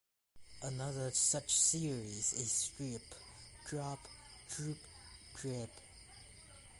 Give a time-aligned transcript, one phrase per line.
[0.63, 3.03] Another such series is "drip":
[3.69, 3.99] "drop":
[4.49, 4.79] "droop":
[5.35, 5.69] "drape".